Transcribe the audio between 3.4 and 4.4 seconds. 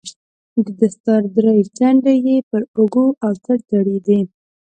څټ ځړېدې.